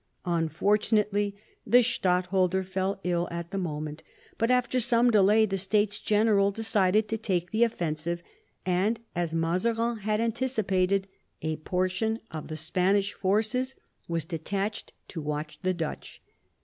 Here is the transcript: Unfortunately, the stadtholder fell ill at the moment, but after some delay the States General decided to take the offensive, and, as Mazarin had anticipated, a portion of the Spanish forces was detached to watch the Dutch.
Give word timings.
Unfortunately, 0.25 1.35
the 1.63 1.83
stadtholder 1.83 2.63
fell 2.63 2.99
ill 3.03 3.27
at 3.29 3.51
the 3.51 3.57
moment, 3.59 4.01
but 4.39 4.49
after 4.49 4.79
some 4.79 5.11
delay 5.11 5.45
the 5.45 5.59
States 5.59 5.99
General 5.99 6.49
decided 6.49 7.07
to 7.07 7.19
take 7.19 7.51
the 7.51 7.63
offensive, 7.63 8.23
and, 8.65 8.99
as 9.15 9.35
Mazarin 9.35 9.97
had 9.99 10.19
anticipated, 10.19 11.07
a 11.43 11.57
portion 11.57 12.19
of 12.31 12.47
the 12.47 12.57
Spanish 12.57 13.13
forces 13.13 13.75
was 14.07 14.25
detached 14.25 14.91
to 15.07 15.21
watch 15.21 15.59
the 15.61 15.71
Dutch. 15.71 16.19